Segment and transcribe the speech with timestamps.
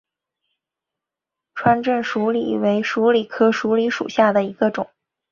[1.53, 4.89] 川滇鼠李为鼠李科鼠李属下的一个种。